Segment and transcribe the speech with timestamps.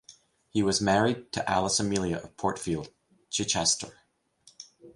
[0.49, 2.89] He was married, to Alice Amelia of Portfield,
[3.29, 3.97] Chichester.